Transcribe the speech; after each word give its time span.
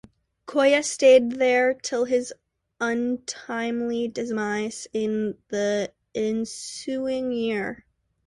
Koya 0.47 0.83
stayed 0.83 1.33
there 1.33 1.75
till 1.75 2.05
his 2.05 2.33
untimely 2.79 4.07
demise 4.07 4.87
in 4.93 5.37
the 5.49 5.93
ensuing 6.15 7.31
year. 7.31 7.85